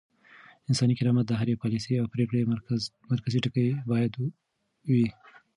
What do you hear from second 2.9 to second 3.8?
مرکزي ټکی